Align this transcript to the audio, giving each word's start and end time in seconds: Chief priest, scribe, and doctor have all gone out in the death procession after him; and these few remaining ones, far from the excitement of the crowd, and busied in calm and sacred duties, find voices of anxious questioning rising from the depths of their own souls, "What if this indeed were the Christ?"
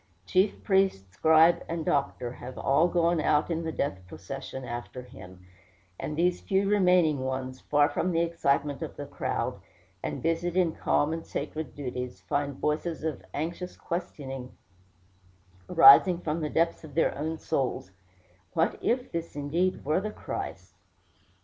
Chief 0.25 0.63
priest, 0.63 1.13
scribe, 1.13 1.63
and 1.69 1.85
doctor 1.85 2.31
have 2.31 2.57
all 2.57 2.87
gone 2.87 3.21
out 3.21 3.51
in 3.51 3.63
the 3.63 3.71
death 3.71 3.99
procession 4.07 4.65
after 4.65 5.03
him; 5.03 5.45
and 5.99 6.17
these 6.17 6.41
few 6.41 6.67
remaining 6.67 7.19
ones, 7.19 7.59
far 7.59 7.87
from 7.87 8.11
the 8.11 8.23
excitement 8.23 8.81
of 8.81 8.95
the 8.95 9.05
crowd, 9.05 9.59
and 10.01 10.23
busied 10.23 10.57
in 10.57 10.73
calm 10.73 11.13
and 11.13 11.27
sacred 11.27 11.75
duties, 11.75 12.19
find 12.21 12.55
voices 12.55 13.03
of 13.03 13.23
anxious 13.35 13.77
questioning 13.77 14.57
rising 15.67 16.17
from 16.17 16.41
the 16.41 16.49
depths 16.49 16.83
of 16.83 16.95
their 16.95 17.15
own 17.15 17.37
souls, 17.37 17.91
"What 18.53 18.79
if 18.81 19.11
this 19.11 19.35
indeed 19.35 19.85
were 19.85 20.01
the 20.01 20.09
Christ?" 20.09 20.73